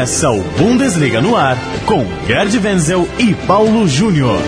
[0.00, 4.40] Começa o Bundesliga no ar com Gerd Wenzel e Paulo Júnior.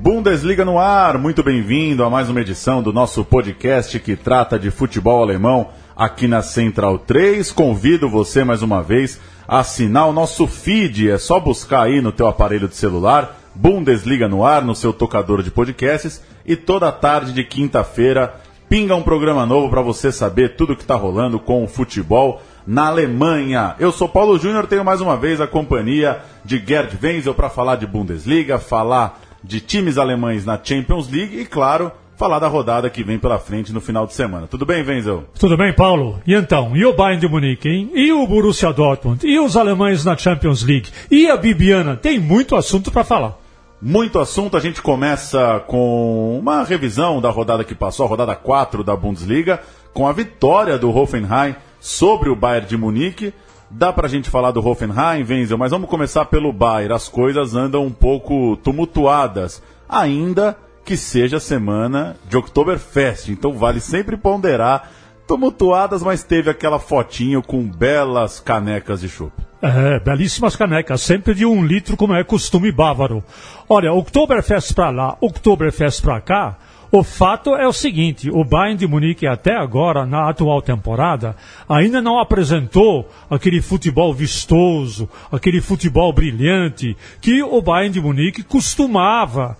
[0.00, 4.70] Bundesliga no ar, muito bem-vindo a mais uma edição do nosso podcast que trata de
[4.70, 7.50] futebol alemão aqui na Central 3.
[7.52, 12.12] Convido você mais uma vez a assinar o nosso feed, é só buscar aí no
[12.12, 17.32] teu aparelho de celular, Bundesliga no ar, no seu tocador de podcasts e toda tarde
[17.32, 21.68] de quinta-feira pinga um programa novo para você saber tudo que está rolando com o
[21.68, 23.76] futebol na Alemanha.
[23.78, 27.76] Eu sou Paulo Júnior, tenho mais uma vez a companhia de Gerd Wenzel para falar
[27.76, 33.02] de Bundesliga, falar de times alemães na Champions League e, claro, falar da rodada que
[33.02, 34.46] vem pela frente no final de semana.
[34.46, 35.24] Tudo bem, Wenzel?
[35.36, 36.20] Tudo bem, Paulo?
[36.24, 37.90] E então, e o Bayern de Munique, hein?
[37.92, 39.26] E o Borussia Dortmund?
[39.26, 40.88] E os alemães na Champions League?
[41.10, 41.96] E a Bibiana?
[41.96, 43.36] Tem muito assunto para falar.
[43.80, 48.84] Muito assunto, a gente começa com uma revisão da rodada que passou, a rodada 4
[48.84, 49.60] da Bundesliga,
[49.92, 53.34] com a vitória do Hoffenheim sobre o Bayern de Munique.
[53.68, 56.94] Dá pra gente falar do Hoffenheim, Wenzel, mas vamos começar pelo Bayern.
[56.94, 63.28] As coisas andam um pouco tumultuadas, ainda que seja semana de Oktoberfest.
[63.28, 64.90] Então vale sempre ponderar.
[65.26, 69.32] Tumultuadas, mas teve aquela fotinho com belas canecas de chopp.
[69.62, 73.22] É, belíssimas canecas, sempre de um litro, como é costume bávaro.
[73.68, 76.58] Olha, Oktoberfest pra lá, Oktoberfest pra cá,
[76.94, 81.34] o fato é o seguinte: o Bayern de Munique até agora, na atual temporada,
[81.66, 89.56] ainda não apresentou aquele futebol vistoso, aquele futebol brilhante que o Bayern de Munique costumava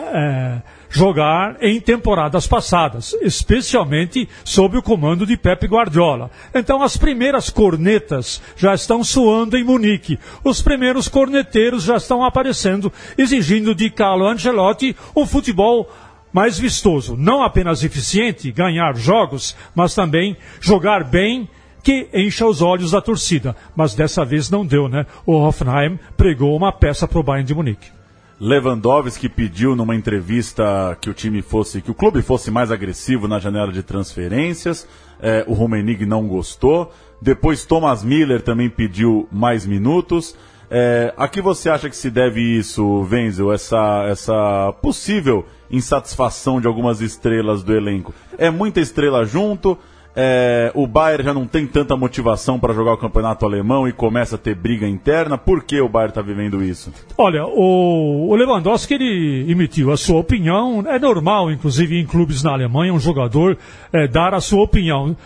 [0.00, 6.30] é, jogar em temporadas passadas, especialmente sob o comando de Pep Guardiola.
[6.54, 10.18] Então as primeiras cornetas já estão soando em Munique.
[10.42, 15.88] Os primeiros corneteiros já estão aparecendo, exigindo de Carlo Ancelotti um futebol
[16.32, 21.48] mais vistoso, não apenas eficiente, ganhar jogos, mas também jogar bem
[21.82, 23.56] que encha os olhos da torcida.
[23.74, 25.06] Mas dessa vez não deu, né?
[25.26, 27.99] O Hoffenheim pregou uma peça para o Bayern de Munique.
[28.40, 33.38] Lewandowski pediu numa entrevista que o time fosse, que o clube fosse mais agressivo na
[33.38, 34.88] janela de transferências.
[35.20, 36.90] É, o Rummenigge não gostou.
[37.20, 40.34] Depois Thomas Miller também pediu mais minutos.
[40.70, 46.66] É, a que você acha que se deve isso, Wenzel, essa, essa possível insatisfação de
[46.66, 48.14] algumas estrelas do elenco?
[48.38, 49.76] É muita estrela junto,
[50.14, 54.34] é, o Bayern já não tem tanta motivação para jogar o campeonato alemão e começa
[54.34, 55.38] a ter briga interna.
[55.38, 56.92] Por que o Bayern está vivendo isso?
[57.16, 60.84] Olha, o, o, Lewandowski ele emitiu a sua opinião.
[60.86, 63.56] É normal, inclusive em clubes na Alemanha, um jogador
[63.92, 65.16] é, dar a sua opinião.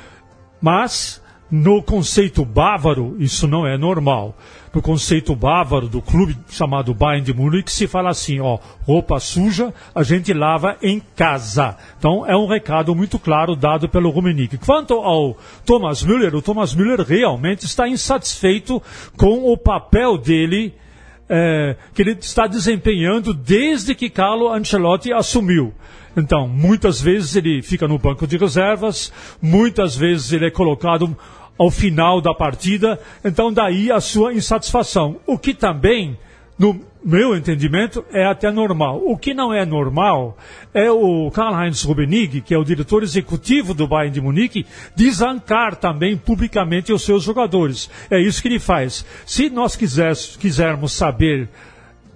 [0.61, 4.37] Mas no conceito bávaro, isso não é normal.
[4.75, 9.73] No conceito bávaro do clube chamado Bayern de Munique, se fala assim, ó, roupa suja
[9.95, 11.77] a gente lava em casa.
[11.97, 14.59] Então é um recado muito claro dado pelo Rummenigge.
[14.59, 18.83] Quanto ao Thomas Müller, o Thomas Müller realmente está insatisfeito
[19.17, 20.75] com o papel dele
[21.29, 25.73] é, que ele está desempenhando desde que Carlo Ancelotti assumiu.
[26.17, 29.13] Então, muitas vezes ele fica no banco de reservas,
[29.43, 31.17] muitas vezes ele é colocado
[31.59, 35.17] ao final da partida, então daí a sua insatisfação.
[35.27, 36.17] O que também,
[36.59, 39.03] no meu entendimento, é até normal.
[39.05, 40.39] O que não é normal
[40.73, 44.67] é o Karl-Heinz Rummenigge, que é o diretor executivo do Bayern de Munique,
[44.97, 47.91] desancar também publicamente os seus jogadores.
[48.11, 49.05] É isso que ele faz.
[49.27, 51.49] Se nós quisermos saber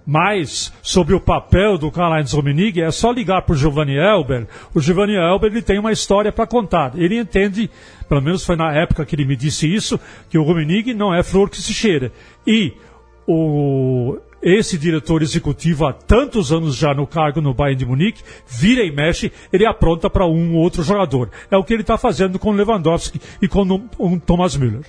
[0.06, 4.46] mais sobre o papel do Karl-Heinz Rummenigge, é só ligar para o Giovanni Elber.
[4.72, 6.92] O Giovanni Elber ele tem uma história para contar.
[6.96, 7.68] Ele entende,
[8.08, 10.00] pelo menos foi na época que ele me disse isso,
[10.30, 12.10] que o Rummenigge não é flor que se cheira.
[12.46, 12.72] E
[13.26, 18.82] o, esse diretor executivo há tantos anos já no cargo no Bayern de Munique, vira
[18.82, 21.30] e mexe, ele apronta para um ou outro jogador.
[21.50, 23.62] É o que ele está fazendo com Lewandowski e com
[23.98, 24.84] o Thomas Müller.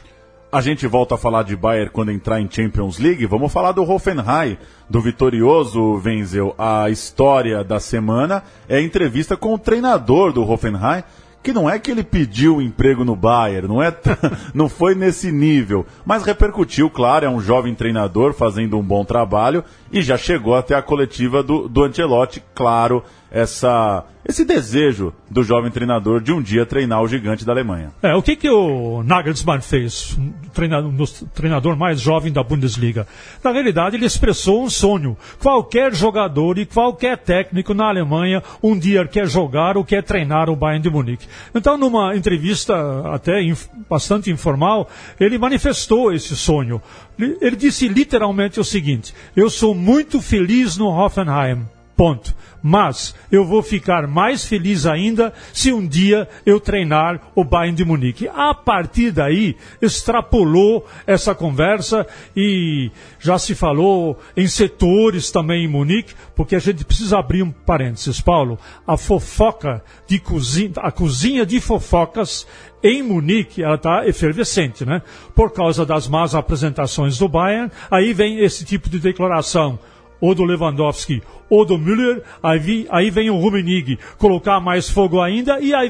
[0.52, 3.24] A gente volta a falar de Bayern quando entrar em Champions League.
[3.28, 4.58] Vamos falar do Hoffenheim,
[4.90, 6.56] do vitorioso Wenzel.
[6.58, 11.04] A história da semana é a entrevista com o treinador do Hoffenheim,
[11.42, 13.96] que não é que ele pediu emprego no Bayern, não é,
[14.54, 19.64] não foi nesse nível, mas repercutiu, claro, é um jovem treinador fazendo um bom trabalho
[19.92, 25.72] e já chegou até a coletiva do, do Ancelotti, claro, essa, esse desejo do jovem
[25.72, 27.92] treinador de um dia treinar o gigante da Alemanha.
[28.02, 33.08] É, o que, que o Nagelsmann fez, o treinador, treinador mais jovem da Bundesliga?
[33.44, 35.16] Na realidade, ele expressou um sonho.
[35.40, 40.56] Qualquer jogador e qualquer técnico na Alemanha um dia quer jogar ou quer treinar o
[40.56, 41.28] Bayern de Munique.
[41.54, 42.76] Então, numa entrevista
[43.14, 44.90] até inf bastante informal,
[45.20, 46.82] ele manifestou esse sonho.
[47.18, 51.66] Ele disse literalmente o seguinte: Eu sou muito feliz no Hoffenheim.
[52.00, 52.34] Ponto.
[52.64, 57.84] Mas eu vou ficar mais feliz ainda se um dia eu treinar o Bayern de
[57.84, 58.30] Munique.
[58.34, 66.14] A partir daí, extrapolou essa conversa e já se falou em setores também em Munique,
[66.38, 68.58] porque a gente precisa abrir um parênteses, Paulo.
[68.88, 72.48] A fofoca de cozinha, a cozinha de fofocas
[72.82, 75.02] em Munique ela está efervescente, né?
[75.36, 79.78] Por causa das más apresentações do Bayern, aí vem esse tipo de declaração
[80.22, 85.60] ou do Lewandowski ou do Müller, aí, aí vem o Rummenigge colocar mais fogo ainda,
[85.60, 85.90] e aí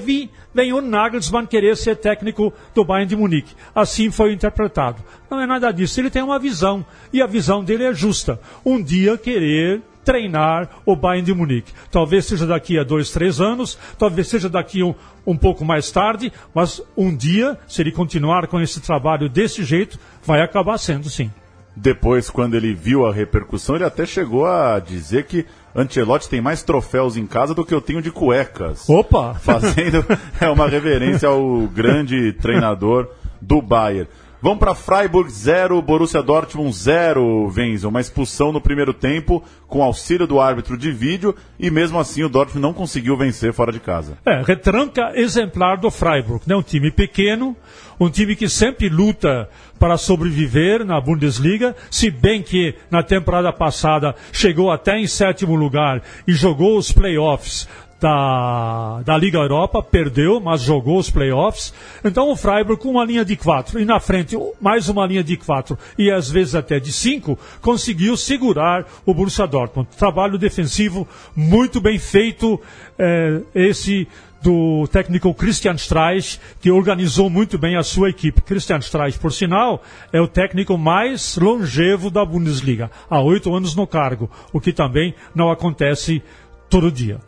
[0.54, 3.54] vem o Nagelsmann querer ser técnico do Bayern de Munique.
[3.76, 5.04] Assim foi interpretado.
[5.30, 8.40] Não é nada disso, ele tem uma visão, e a visão dele é justa.
[8.66, 11.74] Um dia querer treinar o Bayern de Munique.
[11.92, 14.96] Talvez seja daqui a dois, três anos, talvez seja daqui um,
[15.28, 20.00] um pouco mais tarde, mas um dia, se ele continuar com esse trabalho desse jeito,
[20.24, 21.30] vai acabar sendo sim.
[21.75, 25.45] Depois, quando ele viu a repercussão, ele até chegou a dizer que
[25.75, 28.89] Ancelotti tem mais troféus em casa do que eu tenho de cuecas.
[28.89, 29.36] Opa!
[29.36, 30.06] Fazendo
[30.42, 33.07] é uma reverência ao grande treinador
[33.42, 34.10] do Bayern.
[34.42, 37.90] Vamos para Freiburg 0, Borussia Dortmund 0, Venzel.
[37.90, 42.30] Uma expulsão no primeiro tempo, com auxílio do árbitro de vídeo, e mesmo assim o
[42.30, 44.18] Dortmund não conseguiu vencer fora de casa.
[44.26, 46.56] É, retranca exemplar do Freiburg, né?
[46.56, 47.54] Um time pequeno,
[48.00, 54.16] um time que sempre luta para sobreviver na Bundesliga, se bem que na temporada passada
[54.32, 57.68] chegou até em sétimo lugar e jogou os playoffs
[58.00, 61.74] da, da Liga Europa, perdeu, mas jogou os playoffs.
[62.04, 65.36] Então o Freiburg com uma linha de quatro e na frente mais uma linha de
[65.36, 69.90] quatro e às vezes até de cinco, conseguiu segurar o Borussia Dortmund.
[69.98, 72.60] Trabalho defensivo muito bem feito,
[72.98, 74.07] é, esse
[74.42, 78.42] do técnico Christian Streich, que organizou muito bem a sua equipe.
[78.42, 83.86] Christian Streich, por sinal, é o técnico mais longevo da Bundesliga, há oito anos no
[83.86, 86.24] cargo, o que também não acontece
[86.69, 87.19] todo dia.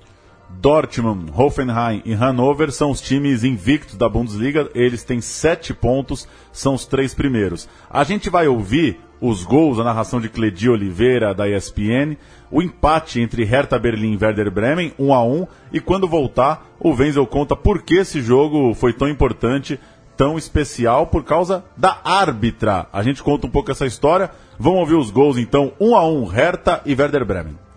[0.60, 4.70] Dortmund, Hoffenheim e Hannover são os times invictos da Bundesliga.
[4.76, 7.68] Eles têm sete pontos, são os três primeiros.
[7.90, 12.18] A gente vai ouvir os gols, a narração de Cledi Oliveira da ESPN,
[12.50, 16.90] o empate entre Hertha Berlim e Werder Bremen, 1 a 1 e quando voltar, o
[16.92, 19.80] Wenzel conta por que esse jogo foi tão importante,
[20.18, 22.88] tão especial, por causa da árbitra.
[22.92, 24.32] A gente conta um pouco essa história.
[24.60, 27.71] Vamos ouvir os gols então, 1 a 1 Hertha e Werder Bremen.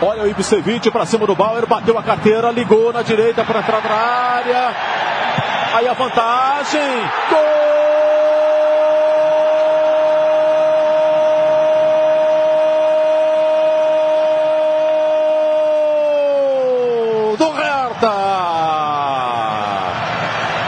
[0.00, 3.82] Olha o Ibsevic para cima do Bauer, bateu a carteira, ligou na direita para entrar
[3.82, 4.74] na área.
[5.74, 6.80] Aí a vantagem.
[7.30, 7.62] Gol
[17.36, 18.12] do Hertha.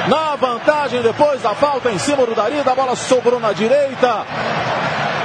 [0.08, 4.24] Na vantagem depois da falta em cima do Dari, a bola sobrou na direita.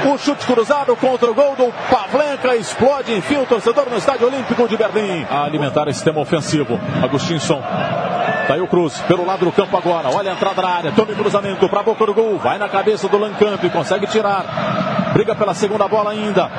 [0.06, 4.68] O chute cruzado contra o gol do Pavlenka explode, enfim, o torcedor no Estádio Olímpico
[4.68, 5.26] de Berlim.
[5.30, 6.80] A alimentar esse sistema ofensivo.
[7.04, 7.62] Agustinson.
[8.48, 10.10] Tá aí o Cruz, pelo lado do campo agora.
[10.10, 10.92] Olha a entrada na área.
[10.94, 12.38] Tome cruzamento para a boca do gol.
[12.38, 13.64] Vai na cabeça do Lancamp.
[13.72, 15.12] Consegue tirar.
[15.14, 16.50] Briga pela segunda bola ainda.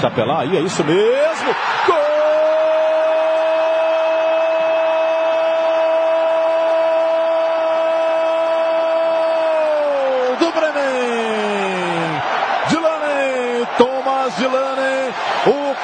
[0.00, 1.54] Chapelar aí, é isso mesmo.
[1.86, 1.95] Gol!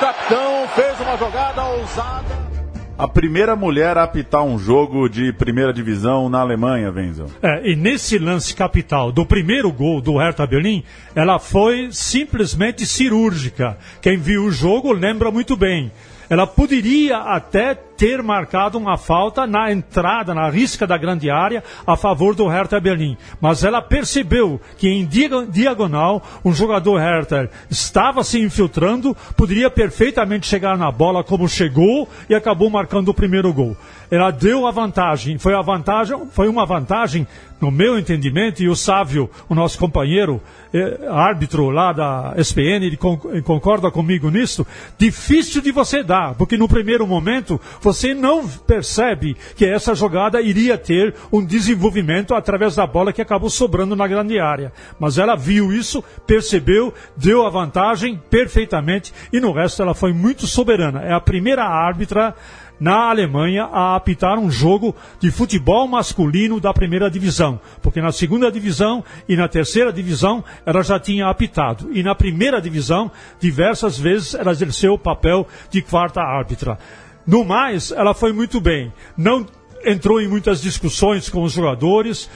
[0.02, 2.52] Capitão fez uma jogada ousada.
[2.98, 7.26] A primeira mulher a apitar um jogo de primeira divisão na Alemanha, Wenzel.
[7.40, 10.82] É, e nesse lance capital do primeiro gol do Hertha Berlim,
[11.14, 13.78] ela foi simplesmente cirúrgica.
[14.00, 15.92] Quem viu o jogo lembra muito bem.
[16.28, 21.96] Ela poderia até ter marcado uma falta na entrada, na risca da grande área, a
[21.96, 23.16] favor do Hertha Berlim.
[23.40, 30.76] Mas ela percebeu que em diagonal, um jogador Hertha estava se infiltrando, poderia perfeitamente chegar
[30.76, 33.76] na bola como chegou e acabou marcando o primeiro gol.
[34.10, 37.26] Ela deu a vantagem, foi, a vantagem, foi uma vantagem,
[37.58, 40.42] no meu entendimento, e o Sávio, o nosso companheiro,
[40.74, 44.66] é, árbitro lá da SPN, ele, con ele concorda comigo nisso,
[44.98, 47.58] difícil de você dar, porque no primeiro momento
[47.92, 53.50] você não percebe que essa jogada iria ter um desenvolvimento através da bola que acabou
[53.50, 54.72] sobrando na grande área.
[54.98, 60.46] Mas ela viu isso, percebeu, deu a vantagem perfeitamente e no resto ela foi muito
[60.46, 61.02] soberana.
[61.02, 62.34] É a primeira árbitra
[62.80, 68.50] na Alemanha a apitar um jogo de futebol masculino da primeira divisão, porque na segunda
[68.50, 73.08] divisão e na terceira divisão ela já tinha apitado, e na primeira divisão
[73.38, 76.76] diversas vezes ela exerceu o papel de quarta árbitra.
[77.26, 78.92] No mais, ela foi muito bem.
[79.16, 79.46] Não
[79.84, 82.28] entrou em muitas discussões com os jogadores,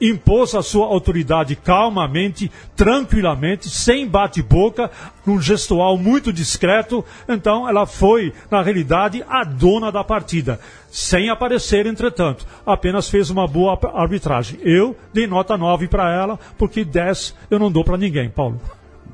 [0.00, 4.90] impôs a sua autoridade calmamente, tranquilamente, sem bate-boca,
[5.24, 7.04] num gestual muito discreto.
[7.28, 10.58] Então, ela foi, na realidade, a dona da partida,
[10.90, 12.44] sem aparecer, entretanto.
[12.66, 14.58] Apenas fez uma boa arbitragem.
[14.62, 18.60] Eu dei nota 9 para ela, porque 10 eu não dou para ninguém, Paulo.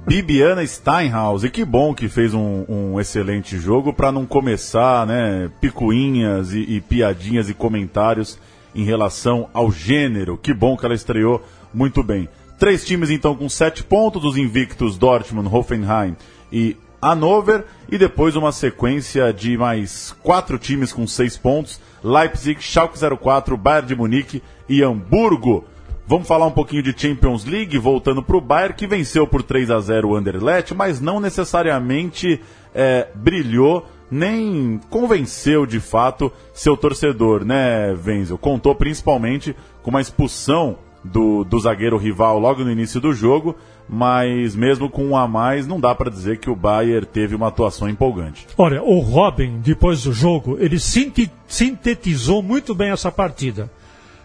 [0.06, 5.50] Bibiana Steinhaus, e que bom que fez um, um excelente jogo para não começar, né,
[5.60, 8.38] picuinhas e, e piadinhas e comentários
[8.74, 10.38] em relação ao gênero.
[10.38, 12.28] Que bom que ela estreou muito bem.
[12.58, 16.16] Três times então com sete pontos, os invictos Dortmund, Hoffenheim
[16.50, 22.98] e Hannover, e depois uma sequência de mais quatro times com seis pontos, Leipzig, Schalke
[22.98, 25.64] 04, Bayern de Munique e Hamburgo.
[26.08, 29.70] Vamos falar um pouquinho de Champions League, voltando para o Bayern, que venceu por 3
[29.70, 32.40] a 0 o Anderlecht, mas não necessariamente
[32.74, 38.38] é, brilhou nem convenceu de fato seu torcedor, né, Wenzel?
[38.38, 43.54] Contou principalmente com uma expulsão do, do zagueiro rival logo no início do jogo,
[43.86, 47.48] mas mesmo com um a mais, não dá para dizer que o Bayern teve uma
[47.48, 48.46] atuação empolgante.
[48.56, 53.70] Olha, o Robin, depois do jogo, ele sintetizou muito bem essa partida.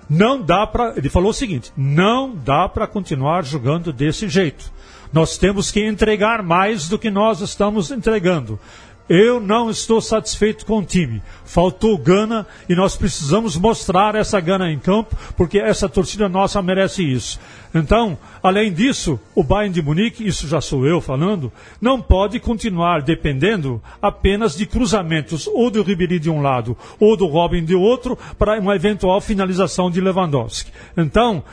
[0.10, 4.72] Não dá para, ele falou o seguinte: não dá para continuar jogando desse jeito.
[5.12, 8.60] Nós temos que entregar mais do que nós estamos entregando.
[9.10, 11.22] Eu não estou satisfeito com o time.
[11.43, 17.03] Faltou gana e nós precisamos mostrar essa gana em campo, porque essa torcida nossa merece
[17.03, 17.39] isso.
[17.75, 23.01] Então, além disso, o Bayern de Munique, isso já sou eu falando, não pode continuar
[23.01, 28.17] dependendo apenas de cruzamentos ou do Ribéry de um lado ou do Robin de outro
[28.38, 30.72] para uma eventual finalização de Lewandowski.
[30.95, 31.43] Então,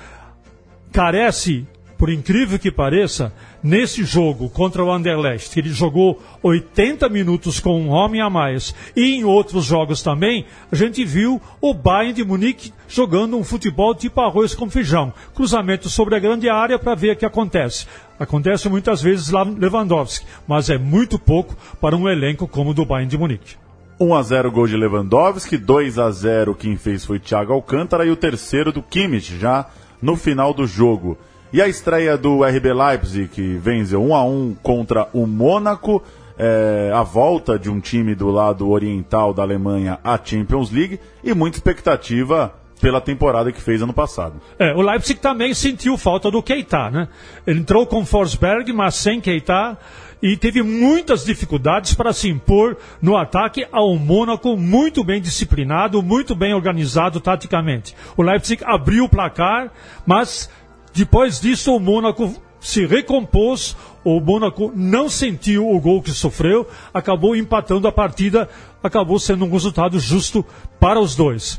[0.93, 1.67] carece
[2.01, 3.31] por incrível que pareça,
[3.63, 9.17] nesse jogo contra o Anderlecht, ele jogou 80 minutos com um homem a mais, e
[9.17, 14.19] em outros jogos também, a gente viu o Bayern de Munique jogando um futebol tipo
[14.23, 17.87] arroz com feijão, cruzamento sobre a grande área para ver o que acontece.
[18.19, 22.75] Acontece muitas vezes lá no Lewandowski, mas é muito pouco para um elenco como o
[22.75, 23.57] do Bayern de Munique.
[24.01, 28.11] 1 a 0 gol de Lewandowski, 2 a 0 quem fez foi Thiago Alcântara e
[28.11, 29.67] o terceiro do Kimmich já
[30.01, 31.19] no final do jogo.
[31.53, 36.01] E a estreia do RB Leipzig, que venceu 1 a 1 contra o Mônaco,
[36.39, 41.35] é, a volta de um time do lado oriental da Alemanha à Champions League e
[41.35, 44.41] muita expectativa pela temporada que fez ano passado.
[44.59, 47.09] É, o Leipzig também sentiu falta do Keita, né?
[47.45, 49.77] Ele entrou com Forsberg, mas sem Keita
[50.23, 56.35] e teve muitas dificuldades para se impor no ataque ao Mônaco, muito bem disciplinado, muito
[56.35, 57.95] bem organizado taticamente.
[58.17, 59.73] O Leipzig abriu o placar,
[60.05, 60.51] mas
[60.93, 67.35] depois disso, o Mônaco se recompôs, o Mônaco não sentiu o gol que sofreu, acabou
[67.35, 68.49] empatando a partida,
[68.83, 70.45] acabou sendo um resultado justo
[70.79, 71.59] para os dois.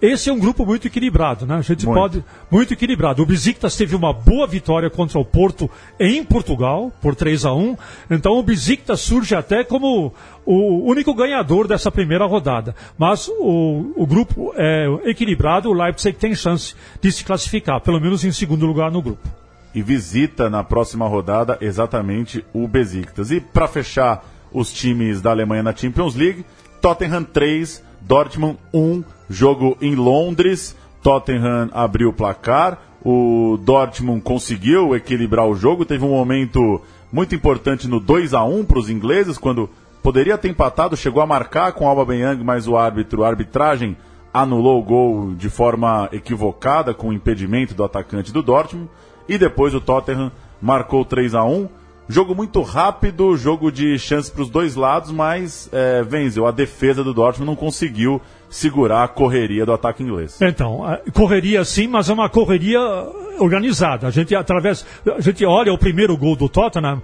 [0.00, 1.56] Esse é um grupo muito equilibrado, né?
[1.56, 1.98] A gente muito.
[1.98, 2.24] pode.
[2.50, 3.22] Muito equilibrado.
[3.22, 7.76] O Besiktas teve uma boa vitória contra o Porto em Portugal, por 3 a 1
[8.10, 10.12] Então o Besiktas surge até como
[10.44, 12.74] o único ganhador dessa primeira rodada.
[12.98, 18.22] Mas o, o grupo é equilibrado, o Leipzig tem chance de se classificar, pelo menos
[18.24, 19.26] em segundo lugar no grupo.
[19.74, 23.30] E visita na próxima rodada exatamente o Besiktas.
[23.30, 26.44] E para fechar os times da Alemanha na Champions League,
[26.80, 30.76] Tottenham 3, Dortmund 1, jogo em Londres.
[31.02, 36.80] Tottenham abriu o placar, o Dortmund conseguiu equilibrar o jogo, teve um momento
[37.12, 39.70] muito importante no 2 a 1 para os ingleses, quando
[40.02, 43.96] poderia ter empatado, chegou a marcar com o Alba Beyang, mas o árbitro, a arbitragem
[44.34, 48.90] anulou o gol de forma equivocada com o impedimento do atacante do Dortmund,
[49.28, 51.68] e depois o Tottenham marcou 3 a 1
[52.08, 56.46] Jogo muito rápido, jogo de chance para os dois lados, mas é, venceu.
[56.46, 58.22] A defesa do Dortmund não conseguiu
[58.56, 60.40] segurar a correria do ataque inglês.
[60.40, 60.80] Então,
[61.12, 62.80] correria sim, mas é uma correria
[63.38, 64.06] organizada.
[64.06, 67.02] A gente através, a gente olha o primeiro gol do Tottenham,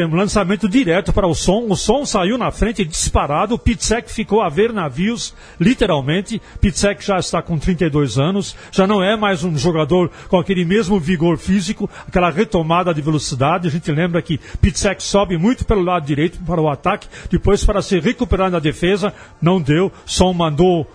[0.00, 1.66] um lançamento direto para o som.
[1.68, 3.54] O som saiu na frente disparado.
[3.54, 6.40] O Pitzek ficou a ver navios, literalmente.
[6.60, 10.98] Pitzek já está com 32 anos, já não é mais um jogador com aquele mesmo
[10.98, 13.68] vigor físico, aquela retomada de velocidade.
[13.68, 17.82] A gente lembra que Pitzek sobe muito pelo lado direito para o ataque, depois para
[17.82, 19.92] se recuperar na defesa, não deu.
[20.06, 20.86] Som mandou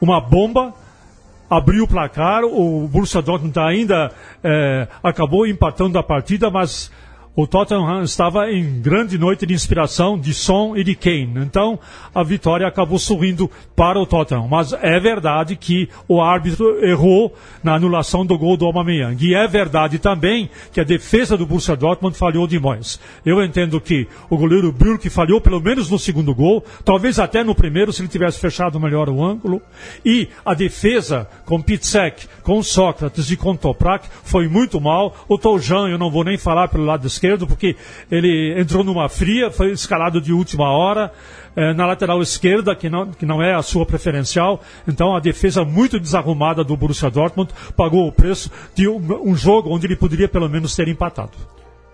[0.00, 0.74] uma bomba
[1.48, 4.12] abriu o placar, o Borussia Dortmund ainda
[4.42, 6.90] é, acabou empatando a partida, mas
[7.36, 11.34] o Tottenham estava em grande noite de inspiração de Son e de Kane.
[11.36, 11.78] Então,
[12.14, 14.48] a vitória acabou sorrindo para o Tottenham.
[14.48, 19.22] Mas é verdade que o árbitro errou na anulação do gol do Aubameyang.
[19.22, 22.98] E é verdade também que a defesa do Borussia Dortmund falhou demais.
[23.24, 27.54] Eu entendo que o goleiro Burke falhou pelo menos no segundo gol, talvez até no
[27.54, 29.60] primeiro, se ele tivesse fechado melhor o ângulo.
[30.02, 35.14] E a defesa com Pitzek, com Sócrates e com Toprak foi muito mal.
[35.28, 37.76] O Tojan, eu não vou nem falar pelo lado esquerdo, esquerdo, porque
[38.10, 41.12] ele entrou numa fria, foi escalado de última hora.
[41.56, 44.60] É, na lateral esquerda, que não, que não é a sua preferencial.
[44.86, 49.74] Então, a defesa muito desarrumada do Borussia Dortmund pagou o preço de um, um jogo
[49.74, 51.32] onde ele poderia pelo menos ter empatado.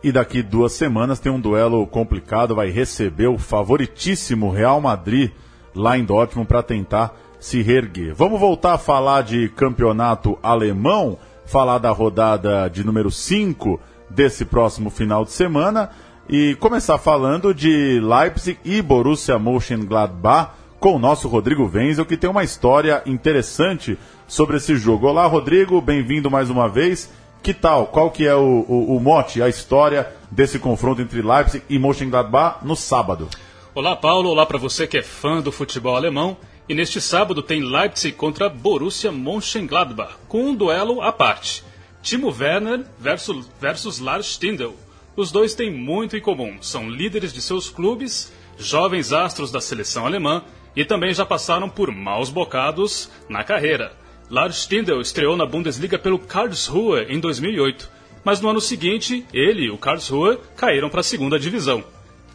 [0.02, 5.30] E daqui duas semanas tem um duelo complicado, vai receber o favoritíssimo Real Madrid
[5.76, 8.16] lá em Dortmund para tentar se reerguer.
[8.16, 13.78] Vamos voltar a falar de campeonato alemão, falar da rodada de número 5
[14.14, 15.90] desse próximo final de semana
[16.28, 22.28] e começar falando de Leipzig e Borussia Mönchengladbach com o nosso Rodrigo Wenzel, que tem
[22.28, 25.06] uma história interessante sobre esse jogo.
[25.06, 27.10] Olá, Rodrigo, bem-vindo mais uma vez.
[27.42, 27.86] Que tal?
[27.86, 32.64] Qual que é o, o, o mote, a história desse confronto entre Leipzig e Mönchengladbach
[32.64, 33.28] no sábado?
[33.74, 34.30] Olá, Paulo.
[34.30, 36.36] Olá para você que é fã do futebol alemão.
[36.68, 41.64] E neste sábado tem Leipzig contra Borussia Mönchengladbach, com um duelo à parte.
[42.02, 44.74] Timo Werner versus, versus Lars Stindl.
[45.16, 46.58] Os dois têm muito em comum.
[46.60, 50.42] São líderes de seus clubes, jovens astros da seleção alemã
[50.74, 53.92] e também já passaram por maus bocados na carreira.
[54.28, 57.88] Lars Stindl estreou na Bundesliga pelo Karlsruhe em 2008,
[58.24, 61.84] mas no ano seguinte ele e o Karlsruhe caíram para a segunda divisão.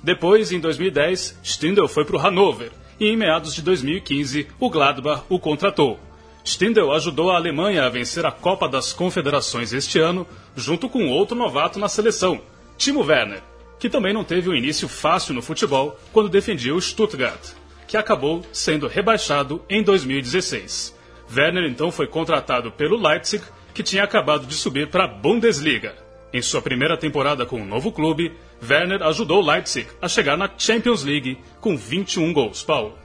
[0.01, 5.23] Depois, em 2010, Stindl foi para o Hannover e em meados de 2015 o Gladbach
[5.27, 5.99] o contratou.
[6.47, 10.25] Stindl ajudou a Alemanha a vencer a Copa das Confederações este ano,
[10.55, 12.39] junto com outro novato na seleção,
[12.77, 13.43] Timo Werner,
[13.77, 17.51] que também não teve um início fácil no futebol quando defendia o Stuttgart,
[17.85, 20.95] que acabou sendo rebaixado em 2016.
[21.35, 25.95] Werner então foi contratado pelo Leipzig, que tinha acabado de subir para a Bundesliga.
[26.33, 28.31] Em sua primeira temporada com o novo clube,
[28.63, 32.63] Werner ajudou o Leipzig a chegar na Champions League com 21 gols.
[32.63, 32.97] Paulo.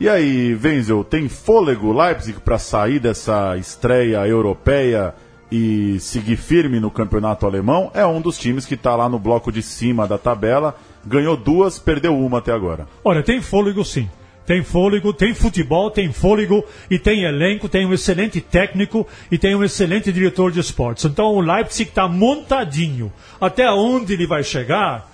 [0.00, 5.14] E aí, Wenzel, tem fôlego Leipzig para sair dessa estreia europeia
[5.52, 7.92] e seguir firme no campeonato alemão?
[7.94, 10.76] É um dos times que está lá no bloco de cima da tabela.
[11.06, 12.88] Ganhou duas, perdeu uma até agora.
[13.04, 14.10] Olha, tem fôlego sim.
[14.44, 19.54] Tem fôlego, tem futebol, tem fôlego e tem elenco, tem um excelente técnico e tem
[19.54, 21.04] um excelente diretor de esportes.
[21.04, 23.12] Então o Leipzig está montadinho.
[23.40, 25.08] Até onde ele vai chegar?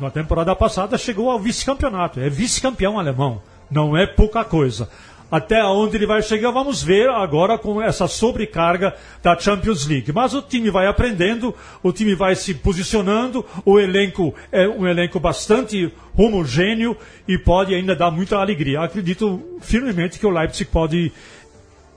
[0.00, 2.18] Na temporada passada chegou ao vice-campeonato.
[2.18, 4.88] É vice-campeão alemão não é pouca coisa.
[5.30, 10.12] Até onde ele vai chegar, vamos ver agora com essa sobrecarga da Champions League.
[10.12, 15.18] Mas o time vai aprendendo, o time vai se posicionando, o elenco é um elenco
[15.18, 16.96] bastante homogêneo
[17.26, 18.80] e pode ainda dar muita alegria.
[18.80, 21.10] Acredito firmemente que o Leipzig pode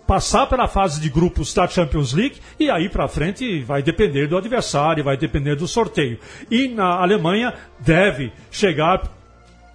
[0.07, 4.37] passar pela fase de grupos da Champions League e aí para frente vai depender do
[4.37, 6.17] adversário, vai depender do sorteio.
[6.49, 9.16] E na Alemanha deve chegar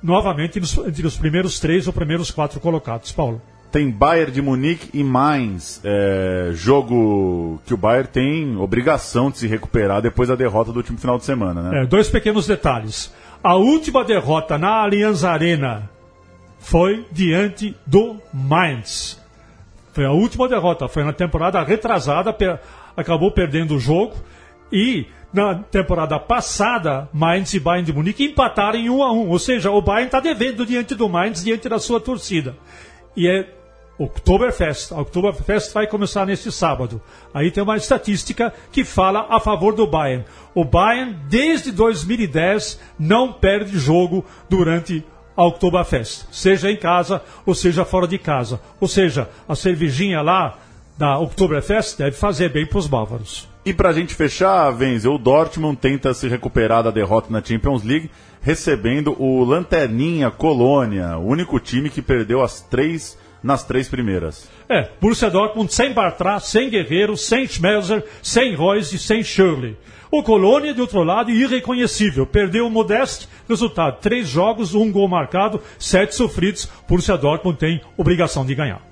[0.02, 3.12] novamente entre os primeiros três ou primeiros quatro colocados.
[3.12, 3.40] Paulo.
[3.70, 9.46] Tem Bayern de Munique e Mainz, é, jogo que o Bayern tem obrigação de se
[9.46, 11.62] recuperar depois da derrota do último final de semana.
[11.62, 11.82] Né?
[11.82, 13.10] É, dois pequenos detalhes.
[13.42, 15.88] A última derrota na Allianz Arena
[16.58, 19.18] foi diante do Mainz.
[19.92, 22.60] Foi a última derrota, foi na temporada retrasada, per
[22.94, 24.14] acabou perdendo o jogo
[24.70, 29.38] e na temporada passada, Mainz e Bayern de Munique empataram em 1 a 1 Ou
[29.38, 32.54] seja, o Bayern está devendo diante do Mainz, diante da sua torcida.
[33.16, 33.48] E é
[33.98, 34.92] Oktoberfest.
[34.92, 37.00] A Oktoberfest vai começar neste sábado.
[37.32, 40.24] Aí tem uma estatística que fala a favor do Bayern.
[40.54, 45.04] O Bayern, desde 2010, não perde jogo durante
[45.36, 46.26] a Oktoberfest.
[46.30, 48.60] Seja em casa ou seja fora de casa.
[48.80, 50.58] Ou seja, a cervejinha lá
[50.98, 53.51] da Oktoberfest deve fazer bem para os bávaros.
[53.64, 57.84] E para a gente fechar, Venze, o Dortmund tenta se recuperar da derrota na Champions
[57.84, 64.48] League, recebendo o Lanterninha Colônia, o único time que perdeu as três nas três primeiras.
[64.68, 69.76] É, Borussia Dortmund sem Bartra, sem Guerreiro, sem Schmelzer, sem Royce e sem Shirley.
[70.10, 72.26] O Colônia, de outro lado, irreconhecível.
[72.26, 73.28] Perdeu o Modeste.
[73.48, 76.68] Resultado: três jogos, um gol marcado, sete sofridos.
[76.88, 78.91] Borussia Dortmund tem obrigação de ganhar.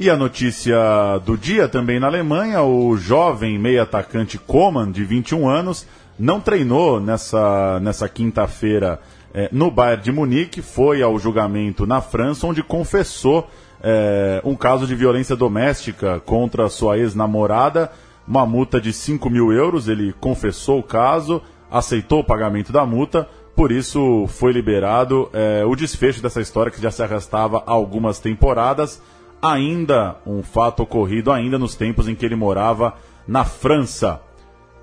[0.00, 0.78] E a notícia
[1.26, 7.00] do dia também na Alemanha: o jovem meio atacante Coman, de 21 anos, não treinou
[7.00, 9.00] nessa, nessa quinta-feira
[9.34, 13.50] eh, no Bayern de Munique, foi ao julgamento na França, onde confessou
[13.82, 17.90] eh, um caso de violência doméstica contra sua ex-namorada,
[18.26, 19.88] uma multa de 5 mil euros.
[19.88, 25.74] Ele confessou o caso, aceitou o pagamento da multa, por isso foi liberado eh, o
[25.74, 29.02] desfecho dessa história que já se arrastava há algumas temporadas.
[29.40, 32.94] Ainda um fato ocorrido ainda nos tempos em que ele morava
[33.26, 34.20] na França.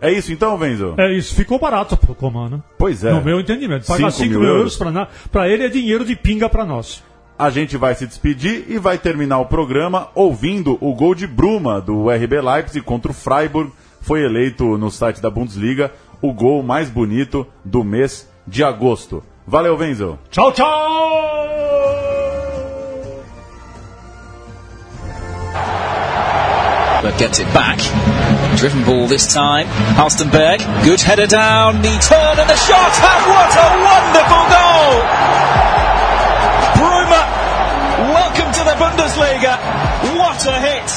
[0.01, 0.93] É isso então, Venzo?
[0.97, 2.61] É isso, ficou barato pro Comando.
[2.77, 3.11] Pois é.
[3.11, 3.85] No meu entendimento.
[3.85, 4.79] Pagar Cinco 5 mil mil euros.
[4.79, 7.03] euros pra ele é dinheiro de pinga pra nós.
[7.37, 11.81] A gente vai se despedir e vai terminar o programa ouvindo o gol de Bruma
[11.81, 13.71] do RB Leipzig contra o Freiburg.
[14.01, 15.91] Foi eleito no site da Bundesliga
[16.21, 19.21] o gol mais bonito do mês de agosto.
[19.45, 20.17] Valeu, Venzo.
[20.29, 21.24] Tchau, tchau!
[27.05, 27.77] Hartberg gets it back.
[28.57, 29.67] Driven ball this time.
[29.67, 34.95] Halstenberg, good header down, the turn and the shot, and what a wonderful goal!
[36.81, 37.21] Bruma,
[38.09, 39.57] welcome to the Bundesliga.
[40.17, 40.94] What a hit!